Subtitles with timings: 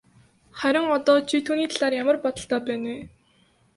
[0.61, 2.97] Харин одоо чи түүний талаар ямар бодолтой байна вэ?